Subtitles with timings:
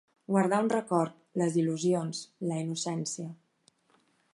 [0.35, 3.33] Guardar un record, les il·lusions, la innocència.